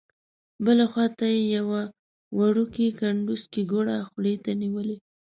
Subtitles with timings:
[0.65, 1.67] بل خوا ته یې یو
[2.37, 4.97] وړوکی کنډوسکی ګوړه خولې ته نیولې.